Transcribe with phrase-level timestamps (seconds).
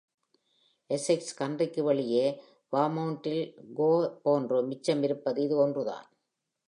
[0.89, 2.23] Essex County-க்கு வெளிய
[2.73, 3.43] Vermont இல்
[3.79, 6.07] gore போன்று மிச்சம் இருப்பது இது ஒன்றுதான்.